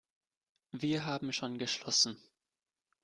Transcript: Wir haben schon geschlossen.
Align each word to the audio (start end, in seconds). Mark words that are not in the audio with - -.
Wir 0.71 1.05
haben 1.05 1.31
schon 1.31 1.59
geschlossen. 1.59 2.17